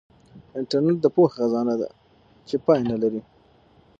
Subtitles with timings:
[0.57, 1.87] انټرنیټ د پوهې خزانه ده
[2.47, 3.21] چې پای نه لري.